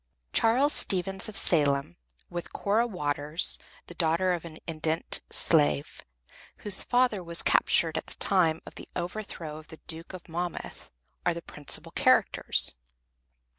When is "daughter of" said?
3.93-4.45